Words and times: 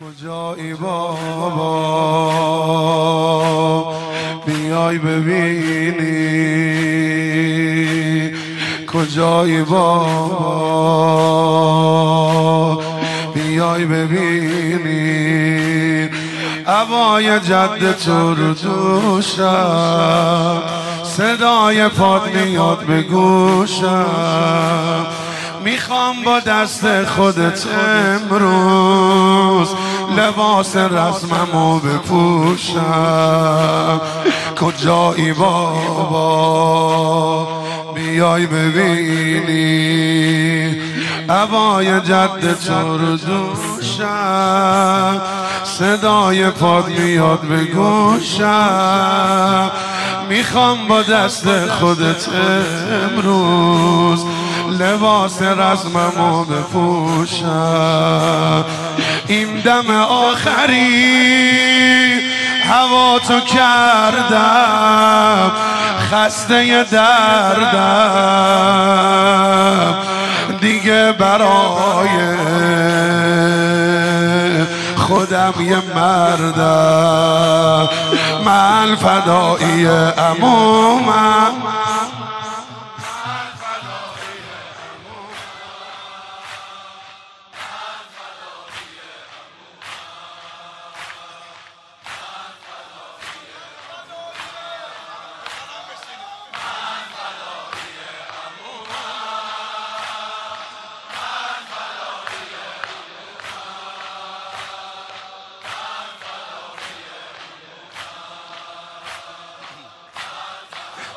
کجایی 0.00 0.74
بابا؟ 0.74 1.16
بیای 4.46 4.98
ببینی 4.98 6.28
کجایی 8.86 9.62
بابا؟ 9.62 10.58
بیای 13.34 13.84
ببینی 13.84 14.98
عبای 16.66 17.40
جد 17.40 17.96
تو 17.96 18.34
رو 18.34 18.54
دوشم 18.54 20.62
صدای 21.04 21.88
پاد 21.88 22.34
میاد 22.34 22.78
به 22.78 23.02
گوشم. 23.02 25.06
می‌خوام 25.64 26.24
با 26.24 26.40
دست 26.40 27.04
خودت 27.04 27.66
امروز 27.66 29.68
لباس 30.16 30.76
رسممو 30.76 31.78
بپوشم. 31.78 32.80
کجایی 34.60 35.32
بابا؟ 35.32 36.68
بیای 37.94 38.46
ببینی. 38.46 39.98
عبای 41.28 42.00
جد 42.00 42.56
تو 42.66 42.98
رو 42.98 43.16
دوشم 43.16 45.22
صدای 45.64 46.50
پاد 46.50 46.88
میاد 46.88 47.40
به 47.40 47.64
گوشم. 47.64 49.70
می‌خوام 50.28 50.88
با 50.88 51.02
دست 51.02 51.66
خودت 51.66 52.28
امروز 52.92 54.24
لباس 54.70 55.42
رزممو 55.42 56.44
بپوشم. 56.44 57.48
این 59.26 59.60
دم 59.60 59.90
آخری 60.00 61.58
هوا 62.68 63.18
تو 63.18 63.40
کردم 63.40 64.38
خسته 66.10 66.84
دردم. 66.92 68.28
دیگه 70.60 71.12
برای 71.12 72.36
خودم 74.96 75.54
یه 75.60 75.82
مردم. 75.94 77.88
من 78.44 78.96
فدایی 78.96 79.86
امومم 80.18 81.52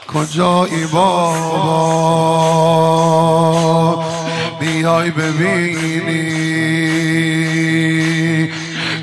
کجایی 0.07 0.85
بابا؟ 0.85 2.03
بیای 4.59 5.11
ببینی. 5.11 6.41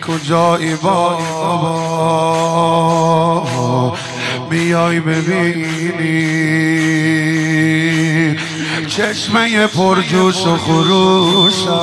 کجایی 0.06 0.74
بابا؟ 0.74 1.18
بیای 4.50 5.00
ببینی. 5.00 6.38
چشمه 8.86 9.66
پرجوش 9.66 10.46
و 10.46 10.56
خروشم 10.56 11.78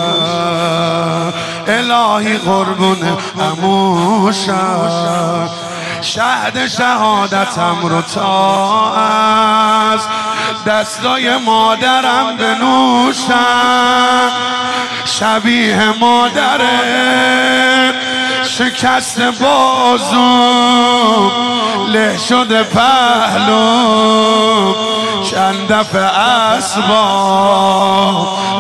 الهی 1.67 2.37
قربون 2.37 2.97
اموشم 3.39 5.49
شهد 6.05 6.67
شهادتم 6.67 7.77
رو 7.83 8.01
تا 8.01 8.93
از 8.93 9.99
دستای 10.67 11.37
مادرم 11.37 12.37
بنوشم. 12.37 14.29
شبیه 15.05 15.93
مادره 15.99 17.93
شکست 18.43 19.21
بازو 19.21 20.21
له 21.87 22.17
شده 22.17 22.63
پهلو. 22.63 23.55
چند 25.23 25.67
دفعه 25.67 26.01
اسبا 26.01 26.97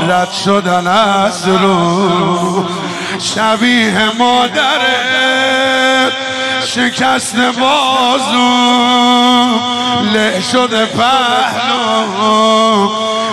رد 0.09 0.31
شدن 0.31 0.87
از 0.87 1.47
رو. 1.47 2.65
شبیه 3.19 4.11
مادره 4.19 5.54
شکست 6.75 7.35
بازو 7.35 8.49
له 10.13 10.41
شده 10.41 10.85
پهلو 10.85 12.09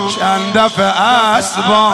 چند 0.08 0.53
دفعه 0.53 0.84
اسبا 0.84 1.92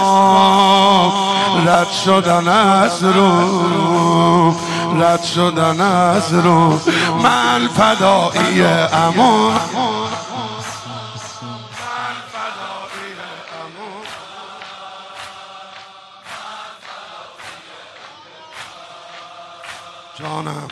رد 1.67 1.91
شدن 2.05 2.49
از 2.49 3.05
رو 3.05 4.55
رد 5.01 5.23
شدن 5.23 5.81
از 5.81 6.35
رو 6.35 6.81
من 7.23 7.69
فدایی 7.69 8.63
امون. 8.93 9.55
جانم. 20.19 20.69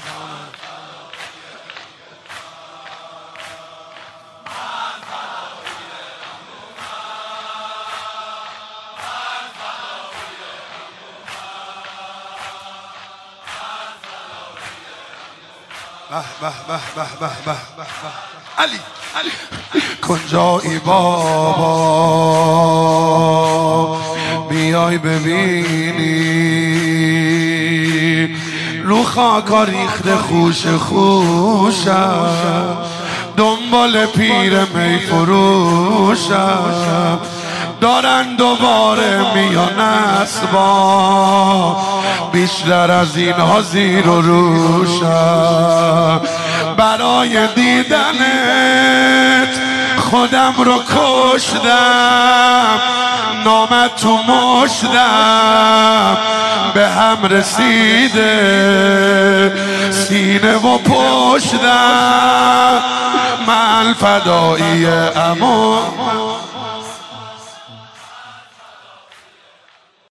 علی. 18.58 18.78
کجایی 20.02 20.78
بابا. 20.78 21.66
بیای 24.50 24.98
ببینی. 24.98 26.36
رو 28.84 29.02
خاکا 29.02 29.64
ریخت 29.64 30.14
خوش 30.14 30.66
خوشم. 30.66 32.28
دنبال 33.36 34.06
پیر 34.06 34.64
می 34.64 34.98
فروشم. 34.98 36.56
دارن 37.80 38.36
دوباره 38.36 39.34
میان 39.34 39.78
اسبا. 39.78 41.76
بیشتر 42.32 42.90
از 42.90 43.16
اینها 43.16 43.62
زیر 43.62 44.08
و 44.08 44.20
روشم. 44.20 46.20
برای 46.76 47.46
دیدنت 47.54 49.48
خودم 49.96 50.54
رو 50.64 50.78
کشتم. 50.78 52.80
نامت 53.44 53.96
تو 53.96 54.16
مشدم 54.16 56.16
به 56.74 56.88
هم 56.88 57.24
رسیده. 57.24 58.22
سینه 59.90 60.56
و 60.56 60.78
پشتم. 60.78 62.82
من 63.46 63.94
فدایی 63.94 64.86
اما 65.16 65.82